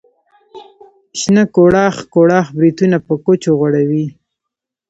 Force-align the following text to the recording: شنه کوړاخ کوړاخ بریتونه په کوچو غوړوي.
شنه 1.19 1.43
کوړاخ 1.55 1.95
کوړاخ 2.13 2.45
بریتونه 2.57 2.97
په 3.05 3.13
کوچو 3.25 3.51
غوړوي. 3.59 4.05